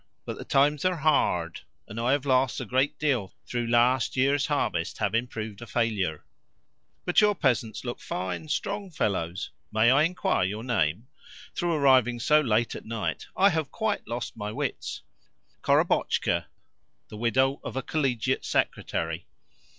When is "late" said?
12.41-12.73